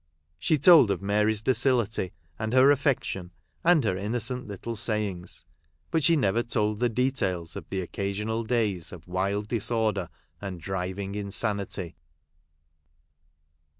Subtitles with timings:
[0.39, 3.29] She told of Mary's docility, and her affec tion,
[3.63, 5.45] and her innocent little sayings;
[5.91, 10.09] but she never told the details of the occasional days of wild disorder,
[10.41, 11.95] and driving insanity.